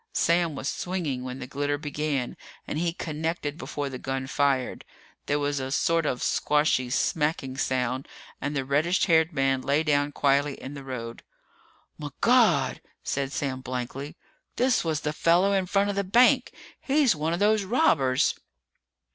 [0.13, 4.83] Sam was swinging when the glitter began and he connected before the gun fired.
[5.27, 8.07] There was a sort of squashy, smacking sound
[8.41, 11.21] and the reddish haired man lay down quietly in the road.
[11.99, 14.17] "Migawd!" said Sam blankly.
[14.55, 16.51] "This was the fella in front of the bank!
[16.79, 18.33] He's one of those robbers!"